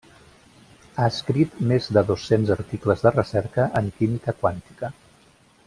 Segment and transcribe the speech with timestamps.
[1.01, 4.95] Ha escrit més de dos-cents articles de recerca en química quàntica.